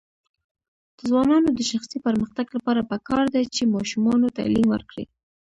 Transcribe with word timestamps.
د 0.97 0.99
ځوانانو 1.09 1.49
د 1.53 1.59
شخصي 1.71 1.97
پرمختګ 2.07 2.45
لپاره 2.57 2.87
پکار 2.91 3.25
ده 3.33 3.41
چې 3.55 3.71
ماشومانو 3.75 4.27
تعلیم 4.37 4.67
ورکړي. 4.71 5.05